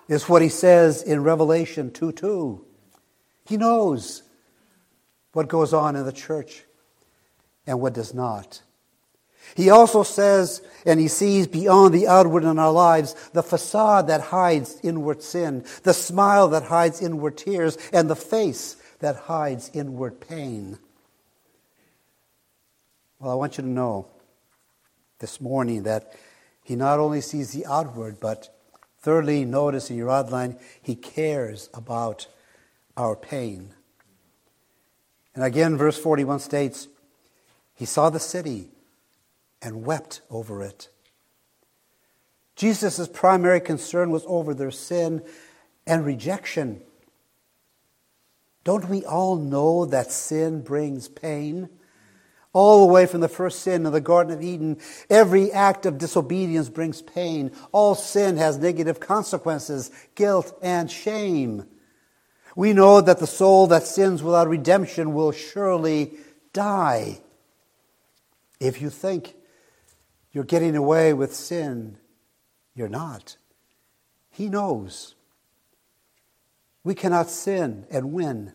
is 0.09 0.29
what 0.29 0.43
he 0.43 0.49
says 0.49 1.03
in 1.03 1.23
Revelation 1.23 1.91
2 1.91 2.13
2. 2.13 2.65
He 3.47 3.57
knows 3.57 4.23
what 5.33 5.49
goes 5.49 5.73
on 5.73 5.97
in 5.97 6.05
the 6.05 6.13
church 6.13 6.65
and 7.67 7.81
what 7.81 7.95
does 7.95 8.15
not. 8.15 8.63
He 9.55 9.71
also 9.71 10.03
says, 10.03 10.61
and 10.85 10.99
he 10.99 11.07
sees 11.07 11.47
beyond 11.47 11.95
the 11.95 12.09
outward 12.09 12.43
in 12.43 12.59
our 12.59 12.73
lives, 12.73 13.15
the 13.33 13.45
facade 13.45 14.09
that 14.09 14.21
hides 14.21 14.79
inward 14.83 15.23
sin, 15.23 15.65
the 15.85 15.95
smile 15.95 16.49
that 16.49 16.65
hides 16.65 17.01
inward 17.01 17.37
tears, 17.37 17.79
and 17.93 18.11
the 18.11 18.17
face 18.17 18.77
that 19.01 19.17
hides 19.17 19.71
inward 19.73 20.21
pain. 20.21 20.79
Well, 23.19 23.33
I 23.33 23.35
want 23.35 23.59
you 23.59 23.63
to 23.63 23.69
know 23.69 24.09
this 25.19 25.41
morning 25.41 25.85
that 25.85 26.13
he 26.63 26.77
not 26.77 26.99
only 26.99 27.21
sees 27.21 27.53
the 27.53 27.65
outward, 27.67 28.19
but 28.21 28.57
Thirdly, 29.07 29.45
notice 29.45 29.89
in 29.89 29.97
your 29.97 30.11
outline, 30.11 30.59
he 30.83 30.97
cares 30.97 31.71
about 31.73 32.27
our 32.97 33.15
pain. 33.15 33.73
And 35.33 35.45
again, 35.45 35.77
verse 35.77 35.97
41 35.97 36.41
states, 36.41 36.89
He 37.73 37.85
saw 37.85 38.11
the 38.11 38.19
city 38.19 38.71
and 39.63 39.87
wept 39.87 40.23
over 40.29 40.61
it. 40.61 40.89
Jesus' 42.57 43.07
primary 43.07 43.61
concern 43.61 44.11
was 44.11 44.25
over 44.27 44.53
their 44.53 44.73
sin 44.73 45.23
and 45.87 46.05
rejection. 46.05 46.81
Don't 48.67 48.89
we 48.89 49.05
all 49.05 49.37
know 49.37 49.87
that 49.87 50.11
sin 50.11 50.61
brings 50.61 51.07
pain? 51.07 51.69
All 52.53 52.85
the 52.85 52.93
way 52.93 53.07
from 53.07 53.21
the 53.21 53.29
first 53.29 53.61
sin 53.61 53.87
in 53.87 53.93
the 53.93 54.01
Garden 54.01 54.33
of 54.33 54.43
Eden, 54.43 54.79
every 55.09 55.53
act 55.53 55.87
of 55.87 55.99
disobedience 55.99 56.69
brings 56.69 57.01
pain. 57.01 57.53
All 57.71 57.95
sin 57.95 58.39
has 58.39 58.59
negative 58.59 58.99
consequences, 58.99 59.93
guilt, 60.17 60.59
and 60.63 60.91
shame. 60.91 61.69
We 62.57 62.73
know 62.73 63.01
that 63.01 63.21
the 63.21 63.27
soul 63.29 63.69
that 63.69 63.85
sins 63.85 64.21
without 64.21 64.49
redemption 64.49 65.15
will 65.15 65.31
surely 65.31 66.15
die. 66.53 67.21
If 68.59 68.83
you 68.83 68.91
think 68.91 69.37
you're 70.33 70.43
getting 70.43 70.75
away 70.75 71.13
with 71.13 71.37
sin, 71.37 71.99
you're 72.75 72.89
not. 72.89 73.37
He 74.31 74.49
knows. 74.49 75.16
We 76.87 76.95
cannot 76.95 77.29
sin 77.31 77.85
and 77.91 78.13
win. 78.13 78.53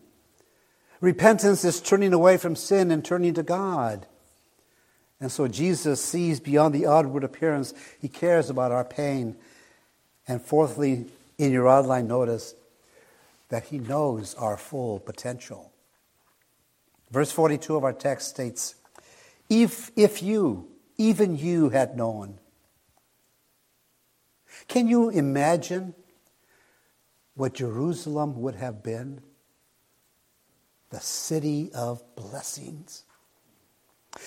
Repentance 1.02 1.66
is 1.66 1.82
turning 1.82 2.14
away 2.14 2.38
from 2.38 2.56
sin 2.56 2.90
and 2.90 3.04
turning 3.04 3.34
to 3.34 3.42
God. 3.42 4.06
And 5.20 5.30
so 5.30 5.46
Jesus 5.48 6.02
sees 6.02 6.40
beyond 6.40 6.74
the 6.74 6.86
outward 6.86 7.24
appearance. 7.24 7.74
He 8.00 8.08
cares 8.08 8.48
about 8.48 8.72
our 8.72 8.86
pain. 8.86 9.36
And 10.26 10.40
fourthly, 10.40 11.08
in 11.36 11.52
your 11.52 11.68
outline, 11.68 12.06
notice 12.06 12.54
that 13.50 13.64
He 13.64 13.78
knows 13.78 14.34
our 14.36 14.56
full 14.56 14.98
potential. 14.98 15.70
Verse 17.10 17.30
42 17.30 17.76
of 17.76 17.84
our 17.84 17.92
text 17.92 18.30
states, 18.30 18.76
If, 19.50 19.90
if 19.94 20.22
you, 20.22 20.68
even 20.96 21.36
you, 21.36 21.68
had 21.68 21.98
known. 21.98 22.38
Can 24.68 24.88
you 24.88 25.10
imagine 25.10 25.94
what 27.34 27.54
Jerusalem 27.54 28.40
would 28.40 28.56
have 28.56 28.82
been? 28.82 29.20
The 30.90 31.00
city 31.00 31.70
of 31.74 32.02
blessings. 32.14 33.04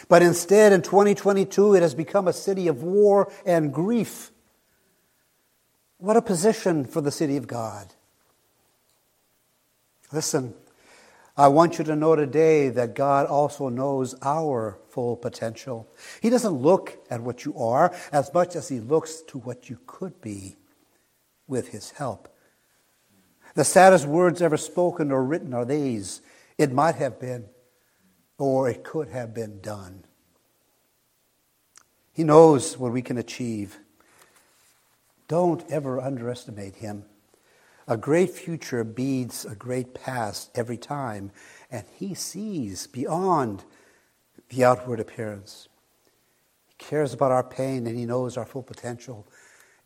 But 0.08 0.22
instead, 0.22 0.74
in 0.74 0.82
2022, 0.82 1.76
it 1.76 1.82
has 1.82 1.94
become 1.94 2.28
a 2.28 2.34
city 2.34 2.68
of 2.68 2.82
war 2.82 3.32
and 3.46 3.74
grief. 3.74 4.32
What 5.98 6.18
a 6.18 6.22
position 6.22 6.86
for 6.86 7.02
the 7.02 7.12
city 7.12 7.38
of 7.38 7.48
God. 7.48 7.94
Listen, 10.12 10.54
I 11.38 11.50
want 11.50 11.78
you 11.78 11.86
to 11.86 11.96
know 11.96 12.16
today 12.16 12.70
that 12.70 12.96
God 12.96 13.28
also 13.28 13.70
knows 13.70 14.16
our 14.22 14.80
full 14.90 15.18
potential. 15.18 15.88
He 16.22 16.30
doesn't 16.30 16.54
look 16.54 16.98
at 17.10 17.22
what 17.22 17.46
you 17.46 17.58
are 17.58 17.94
as 18.12 18.34
much 18.34 18.56
as 18.56 18.70
He 18.70 18.80
looks 18.80 19.22
to 19.28 19.38
what 19.40 19.70
you 19.70 19.80
could 19.86 20.22
be 20.22 20.56
with 21.48 21.70
His 21.70 21.92
help. 21.92 22.35
The 23.56 23.64
saddest 23.64 24.06
words 24.06 24.42
ever 24.42 24.58
spoken 24.58 25.12
or 25.12 25.24
written 25.24 25.54
are 25.54 25.66
these 25.66 26.22
it 26.58 26.72
might 26.72 26.96
have 26.96 27.20
been, 27.20 27.46
or 28.38 28.70
it 28.70 28.84
could 28.84 29.10
have 29.10 29.34
been 29.34 29.60
done. 29.60 30.06
He 32.14 32.24
knows 32.24 32.78
what 32.78 32.94
we 32.94 33.02
can 33.02 33.18
achieve. 33.18 33.80
Don't 35.28 35.70
ever 35.70 36.00
underestimate 36.00 36.76
Him. 36.76 37.06
A 37.88 37.98
great 37.98 38.32
future 38.32 38.84
beats 38.84 39.46
a 39.46 39.56
great 39.56 39.94
past 39.94 40.50
every 40.56 40.78
time, 40.78 41.32
and 41.70 41.86
he 41.98 42.16
sees 42.16 42.88
beyond 42.88 43.64
the 44.50 44.64
outward 44.64 45.00
appearance. 45.00 45.68
He 46.68 46.74
cares 46.78 47.14
about 47.14 47.32
our 47.32 47.44
pain 47.44 47.86
and 47.86 47.98
he 47.98 48.06
knows 48.06 48.38
our 48.38 48.46
full 48.46 48.64
potential. 48.64 49.28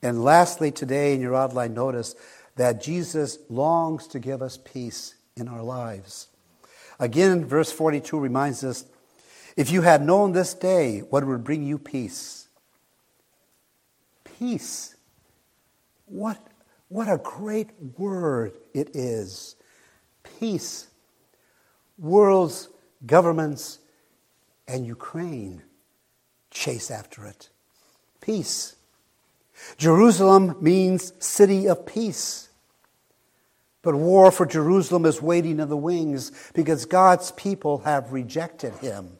And 0.01 0.23
lastly, 0.23 0.71
today 0.71 1.13
in 1.13 1.19
your 1.19 1.35
outline, 1.35 1.73
notice 1.73 2.15
that 2.59 2.81
Jesus 2.81 3.39
longs 3.47 4.05
to 4.07 4.19
give 4.19 4.41
us 4.41 4.57
peace 4.57 5.15
in 5.37 5.47
our 5.47 5.63
lives. 5.63 6.27
Again, 6.99 7.45
verse 7.45 7.71
42 7.71 8.19
reminds 8.19 8.65
us 8.65 8.83
if 9.55 9.71
you 9.71 9.81
had 9.81 10.01
known 10.01 10.33
this 10.33 10.53
day 10.53 10.99
what 11.09 11.25
would 11.25 11.45
bring 11.45 11.63
you 11.63 11.77
peace. 11.77 12.49
Peace. 14.25 14.93
What 16.05 16.37
what 16.89 17.07
a 17.07 17.17
great 17.17 17.69
word 17.97 18.51
it 18.73 18.93
is. 18.93 19.55
Peace. 20.37 20.87
Worlds, 21.97 22.67
governments, 23.05 23.79
and 24.67 24.85
Ukraine 24.85 25.61
chase 26.51 26.91
after 26.91 27.25
it. 27.25 27.47
Peace. 28.19 28.75
Jerusalem 29.77 30.57
means 30.59 31.13
city 31.19 31.65
of 31.65 31.85
peace. 31.85 32.48
But 33.89 33.95
war 33.95 34.29
for 34.29 34.45
Jerusalem 34.45 35.03
is 35.07 35.19
waiting 35.19 35.59
in 35.59 35.67
the 35.67 35.75
wings 35.75 36.31
because 36.53 36.85
God's 36.85 37.31
people 37.31 37.79
have 37.79 38.13
rejected 38.13 38.75
him. 38.75 39.17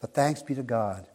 But 0.00 0.14
thanks 0.14 0.42
be 0.42 0.56
to 0.56 0.64
God 0.64 1.06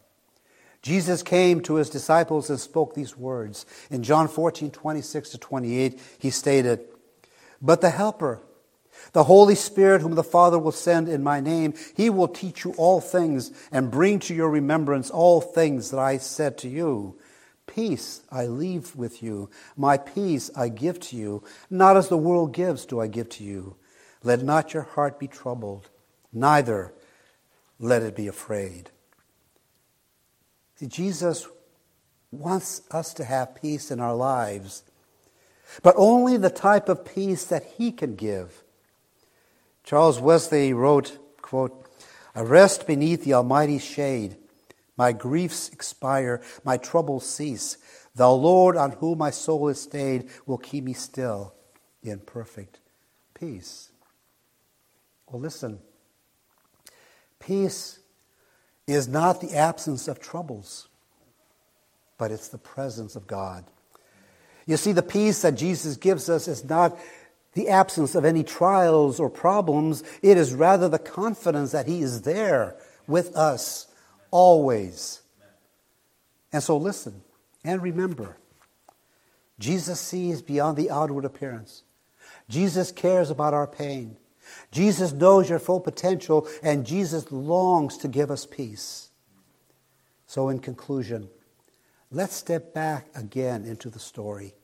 Jesus 0.81 1.21
came 1.21 1.59
to 1.63 1.75
his 1.75 1.89
disciples 1.89 2.49
and 2.49 2.57
spoke 2.57 2.93
these 2.93 3.17
words. 3.17 3.65
In 3.91 4.01
John 4.03 4.29
14, 4.29 4.71
26 4.71 5.31
to 5.31 5.37
28, 5.37 5.99
he 6.19 6.29
stated, 6.29 6.79
But 7.61 7.81
the 7.81 7.89
Helper, 7.89 8.39
the 9.11 9.25
Holy 9.25 9.55
Spirit, 9.55 10.01
whom 10.01 10.15
the 10.15 10.23
Father 10.23 10.57
will 10.57 10.71
send 10.71 11.09
in 11.09 11.21
my 11.21 11.41
name, 11.41 11.73
he 11.97 12.09
will 12.09 12.29
teach 12.29 12.63
you 12.63 12.73
all 12.77 13.01
things 13.01 13.51
and 13.73 13.91
bring 13.91 14.19
to 14.19 14.33
your 14.33 14.49
remembrance 14.49 15.09
all 15.09 15.41
things 15.41 15.91
that 15.91 15.99
I 15.99 16.17
said 16.17 16.57
to 16.59 16.69
you. 16.69 17.19
Peace 17.75 18.21
I 18.31 18.47
leave 18.47 18.95
with 18.95 19.21
you, 19.21 19.49
my 19.77 19.97
peace 19.97 20.49
I 20.55 20.69
give 20.69 20.99
to 21.01 21.15
you. 21.15 21.43
Not 21.69 21.97
as 21.97 22.09
the 22.09 22.17
world 22.17 22.53
gives 22.53 22.85
do 22.85 22.99
I 22.99 23.07
give 23.07 23.29
to 23.29 23.43
you. 23.43 23.75
Let 24.23 24.41
not 24.41 24.73
your 24.73 24.83
heart 24.83 25.19
be 25.19 25.27
troubled, 25.27 25.89
neither 26.33 26.93
let 27.79 28.01
it 28.01 28.15
be 28.15 28.27
afraid. 28.27 28.89
See, 30.75 30.87
Jesus 30.87 31.47
wants 32.31 32.81
us 32.91 33.13
to 33.15 33.23
have 33.23 33.55
peace 33.55 33.91
in 33.91 33.99
our 33.99 34.15
lives, 34.15 34.83
but 35.83 35.95
only 35.97 36.37
the 36.37 36.49
type 36.49 36.89
of 36.89 37.05
peace 37.05 37.45
that 37.45 37.63
he 37.77 37.91
can 37.91 38.15
give. 38.15 38.63
Charles 39.83 40.19
Wesley 40.19 40.73
wrote, 40.73 41.17
quote, 41.41 41.85
I 42.33 42.41
rest 42.41 42.87
beneath 42.87 43.23
the 43.23 43.33
Almighty's 43.33 43.83
shade. 43.83 44.37
My 44.99 45.13
griefs 45.13 45.69
expire, 45.69 46.41
my 46.65 46.75
troubles 46.75 47.25
cease. 47.25 47.77
The 48.15 48.29
Lord, 48.29 48.75
on 48.75 48.91
whom 48.91 49.19
my 49.19 49.29
soul 49.29 49.69
is 49.69 49.81
stayed, 49.81 50.27
will 50.45 50.57
keep 50.57 50.83
me 50.83 50.91
still 50.91 51.53
in 52.03 52.19
perfect 52.19 52.81
peace. 53.33 53.93
Well, 55.25 55.39
listen. 55.41 55.79
Peace 57.39 57.99
is 58.87 59.07
not 59.07 59.39
the 59.39 59.55
absence 59.55 60.09
of 60.09 60.19
troubles, 60.19 60.89
but 62.17 62.29
it's 62.29 62.49
the 62.49 62.57
presence 62.57 63.15
of 63.15 63.25
God. 63.25 63.63
You 64.65 64.75
see, 64.75 64.91
the 64.91 65.01
peace 65.01 65.43
that 65.43 65.55
Jesus 65.55 65.95
gives 65.95 66.29
us 66.29 66.49
is 66.49 66.65
not 66.65 66.99
the 67.53 67.69
absence 67.69 68.15
of 68.15 68.25
any 68.25 68.43
trials 68.43 69.17
or 69.17 69.29
problems, 69.29 70.03
it 70.21 70.37
is 70.37 70.53
rather 70.53 70.89
the 70.89 70.99
confidence 70.99 71.71
that 71.71 71.87
He 71.87 72.01
is 72.01 72.23
there 72.23 72.75
with 73.07 73.33
us 73.37 73.85
always. 74.31 75.21
And 76.51 76.63
so, 76.63 76.77
listen 76.77 77.21
and 77.63 77.81
remember 77.81 78.37
Jesus 79.59 79.99
sees 79.99 80.41
beyond 80.41 80.77
the 80.77 80.89
outward 80.89 81.25
appearance, 81.25 81.83
Jesus 82.47 82.91
cares 82.91 83.29
about 83.29 83.53
our 83.53 83.67
pain. 83.67 84.17
Jesus 84.71 85.11
knows 85.11 85.47
your 85.47 85.59
full 85.59 85.79
potential, 85.79 86.47
and 86.63 86.85
Jesus 86.85 87.31
longs 87.31 87.97
to 87.97 88.07
give 88.07 88.31
us 88.31 88.47
peace. 88.47 89.09
So, 90.25 90.49
in 90.49 90.57
conclusion, 90.57 91.29
let's 92.09 92.35
step 92.35 92.73
back 92.73 93.07
again 93.13 93.65
into 93.65 93.91
the 93.91 93.99
story. 93.99 94.55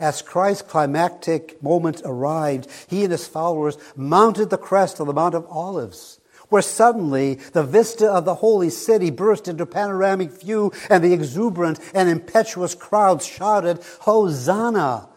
As 0.00 0.22
Christ's 0.22 0.62
climactic 0.62 1.62
moment 1.62 2.02
arrived, 2.04 2.68
he 2.88 3.02
and 3.04 3.12
his 3.12 3.26
followers 3.26 3.76
mounted 3.94 4.50
the 4.50 4.58
crest 4.58 4.98
of 4.98 5.06
the 5.06 5.12
Mount 5.12 5.34
of 5.34 5.46
Olives, 5.48 6.20
where 6.48 6.62
suddenly 6.62 7.34
the 7.52 7.62
vista 7.62 8.10
of 8.10 8.24
the 8.24 8.36
holy 8.36 8.70
city 8.70 9.10
burst 9.10 9.48
into 9.48 9.66
panoramic 9.66 10.30
view, 10.30 10.72
and 10.90 11.02
the 11.02 11.12
exuberant 11.12 11.80
and 11.94 12.08
impetuous 12.08 12.74
crowds 12.74 13.26
shouted, 13.26 13.80
Hosanna! 14.00 15.08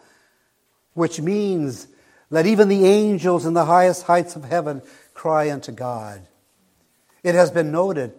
Which 0.94 1.20
means 1.20 1.88
let 2.30 2.46
even 2.46 2.68
the 2.68 2.86
angels 2.86 3.46
in 3.46 3.54
the 3.54 3.64
highest 3.64 4.04
heights 4.04 4.36
of 4.36 4.44
heaven 4.44 4.82
cry 5.14 5.50
unto 5.50 5.72
God. 5.72 6.26
It 7.22 7.34
has 7.34 7.50
been 7.50 7.70
noted 7.72 8.12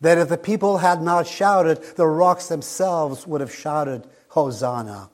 that 0.00 0.18
if 0.18 0.28
the 0.28 0.38
people 0.38 0.78
had 0.78 1.02
not 1.02 1.26
shouted, 1.26 1.82
the 1.96 2.06
rocks 2.06 2.48
themselves 2.48 3.26
would 3.26 3.40
have 3.40 3.54
shouted, 3.54 4.06
Hosanna. 4.28 5.10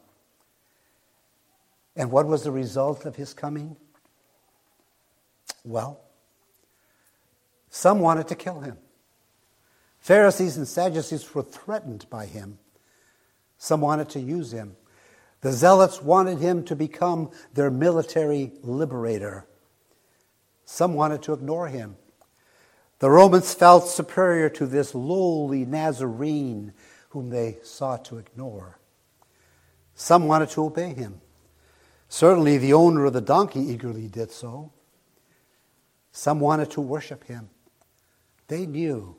And 1.96 2.10
what 2.10 2.26
was 2.26 2.44
the 2.44 2.50
result 2.50 3.04
of 3.04 3.16
his 3.16 3.34
coming? 3.34 3.76
Well, 5.64 6.00
some 7.70 8.00
wanted 8.00 8.28
to 8.28 8.34
kill 8.34 8.60
him. 8.60 8.76
Pharisees 10.00 10.56
and 10.56 10.66
Sadducees 10.66 11.34
were 11.34 11.42
threatened 11.42 12.06
by 12.10 12.26
him. 12.26 12.58
Some 13.58 13.80
wanted 13.80 14.08
to 14.10 14.20
use 14.20 14.52
him. 14.52 14.76
The 15.42 15.52
Zealots 15.52 16.02
wanted 16.02 16.38
him 16.38 16.64
to 16.64 16.76
become 16.76 17.30
their 17.54 17.70
military 17.70 18.52
liberator. 18.62 19.46
Some 20.64 20.94
wanted 20.94 21.22
to 21.22 21.32
ignore 21.32 21.68
him. 21.68 21.96
The 22.98 23.10
Romans 23.10 23.54
felt 23.54 23.88
superior 23.88 24.50
to 24.50 24.66
this 24.66 24.94
lowly 24.94 25.64
Nazarene 25.64 26.72
whom 27.10 27.30
they 27.30 27.58
sought 27.62 28.04
to 28.06 28.18
ignore. 28.18 28.78
Some 29.94 30.26
wanted 30.26 30.50
to 30.50 30.64
obey 30.64 30.94
him. 30.94 31.20
Certainly, 32.08 32.58
the 32.58 32.72
owner 32.72 33.04
of 33.04 33.12
the 33.12 33.20
donkey 33.20 33.60
eagerly 33.60 34.08
did 34.08 34.30
so. 34.30 34.72
Some 36.12 36.40
wanted 36.40 36.70
to 36.72 36.80
worship 36.80 37.24
him. 37.24 37.50
They 38.50 38.66
knew 38.66 39.14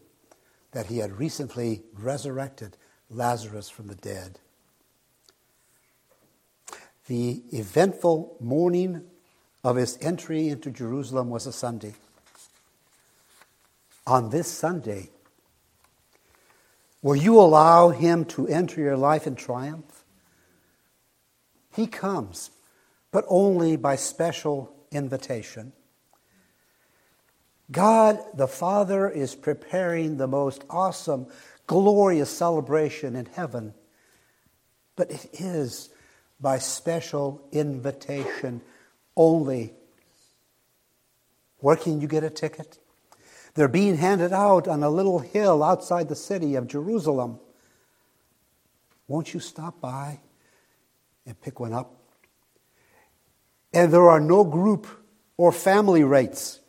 that 0.73 0.87
he 0.87 0.97
had 0.97 1.17
recently 1.17 1.83
resurrected 1.93 2.75
Lazarus 3.09 3.69
from 3.69 3.87
the 3.87 3.95
dead. 3.95 4.39
The 7.07 7.41
eventful 7.53 8.35
morning 8.41 9.03
of 9.63 9.77
his 9.77 9.97
entry 10.01 10.49
into 10.49 10.69
Jerusalem 10.69 11.29
was 11.29 11.47
a 11.47 11.53
Sunday. 11.53 11.93
On 14.05 14.31
this 14.31 14.49
Sunday, 14.49 15.11
will 17.01 17.15
you 17.15 17.39
allow 17.39 17.89
him 17.89 18.25
to 18.25 18.49
enter 18.49 18.81
your 18.81 18.97
life 18.97 19.25
in 19.25 19.35
triumph? 19.35 20.03
He 21.73 21.87
comes, 21.87 22.51
but 23.11 23.23
only 23.29 23.77
by 23.77 23.95
special 23.95 24.75
invitation. 24.91 25.71
God 27.71 28.19
the 28.33 28.47
Father 28.47 29.09
is 29.09 29.35
preparing 29.35 30.17
the 30.17 30.27
most 30.27 30.63
awesome, 30.69 31.27
glorious 31.67 32.29
celebration 32.29 33.15
in 33.15 33.25
heaven, 33.25 33.73
but 34.95 35.09
it 35.09 35.29
is 35.33 35.89
by 36.39 36.57
special 36.57 37.41
invitation 37.51 38.61
only. 39.15 39.73
Where 41.59 41.75
can 41.75 42.01
you 42.01 42.07
get 42.07 42.23
a 42.23 42.29
ticket? 42.29 42.79
They're 43.53 43.67
being 43.67 43.97
handed 43.97 44.33
out 44.33 44.67
on 44.67 44.81
a 44.81 44.89
little 44.89 45.19
hill 45.19 45.63
outside 45.63 46.09
the 46.09 46.15
city 46.15 46.55
of 46.55 46.67
Jerusalem. 46.67 47.39
Won't 49.07 49.33
you 49.33 49.39
stop 49.39 49.81
by 49.81 50.19
and 51.25 51.39
pick 51.39 51.59
one 51.59 51.73
up? 51.73 51.93
And 53.73 53.91
there 53.93 54.09
are 54.09 54.19
no 54.19 54.43
group 54.43 54.87
or 55.37 55.51
family 55.51 56.03
rates. 56.03 56.60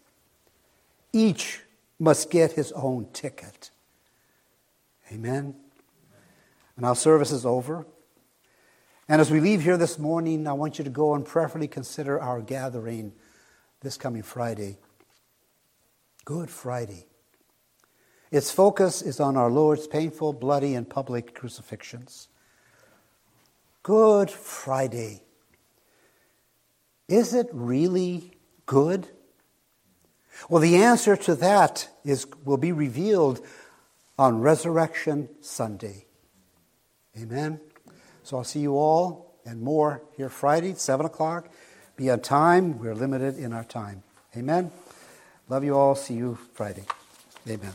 Each 1.12 1.60
must 1.98 2.30
get 2.30 2.52
his 2.52 2.72
own 2.72 3.08
ticket. 3.12 3.70
Amen. 5.12 5.54
And 6.76 6.86
our 6.86 6.96
service 6.96 7.30
is 7.30 7.44
over. 7.44 7.86
And 9.08 9.20
as 9.20 9.30
we 9.30 9.40
leave 9.40 9.62
here 9.62 9.76
this 9.76 9.98
morning, 9.98 10.46
I 10.46 10.52
want 10.54 10.78
you 10.78 10.84
to 10.84 10.90
go 10.90 11.14
and 11.14 11.24
prayerfully 11.24 11.68
consider 11.68 12.20
our 12.20 12.40
gathering 12.40 13.12
this 13.80 13.98
coming 13.98 14.22
Friday. 14.22 14.78
Good 16.24 16.48
Friday. 16.48 17.06
Its 18.30 18.50
focus 18.50 19.02
is 19.02 19.20
on 19.20 19.36
our 19.36 19.50
Lord's 19.50 19.86
painful, 19.86 20.32
bloody, 20.32 20.74
and 20.74 20.88
public 20.88 21.34
crucifixions. 21.34 22.28
Good 23.82 24.30
Friday. 24.30 25.22
Is 27.08 27.34
it 27.34 27.48
really 27.52 28.32
good? 28.64 29.08
Well, 30.48 30.60
the 30.60 30.76
answer 30.76 31.16
to 31.16 31.34
that 31.36 31.88
is, 32.04 32.26
will 32.44 32.56
be 32.56 32.72
revealed 32.72 33.44
on 34.18 34.40
Resurrection 34.40 35.28
Sunday. 35.40 36.06
Amen. 37.16 37.60
So 38.22 38.38
I'll 38.38 38.44
see 38.44 38.60
you 38.60 38.76
all 38.76 39.34
and 39.44 39.60
more 39.60 40.02
here 40.16 40.28
Friday, 40.28 40.74
7 40.74 41.06
o'clock. 41.06 41.48
Be 41.96 42.10
on 42.10 42.20
time. 42.20 42.78
We're 42.78 42.94
limited 42.94 43.38
in 43.38 43.52
our 43.52 43.64
time. 43.64 44.02
Amen. 44.36 44.70
Love 45.48 45.62
you 45.62 45.76
all. 45.76 45.94
See 45.94 46.14
you 46.14 46.38
Friday. 46.54 46.84
Amen. 47.48 47.70